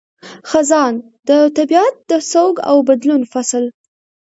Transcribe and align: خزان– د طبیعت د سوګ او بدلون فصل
خزان– 0.49 0.93
د 1.27 1.29
طبیعت 1.57 1.95
د 2.09 2.11
سوګ 2.31 2.55
او 2.69 2.77
بدلون 2.89 3.21
فصل 3.31 3.63